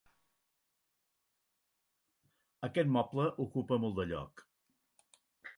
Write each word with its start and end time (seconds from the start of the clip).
Aquest 2.69 2.91
moble 2.97 3.29
ocupa 3.47 3.81
molt 3.85 3.99
de 4.01 4.11
lloc. 4.15 4.47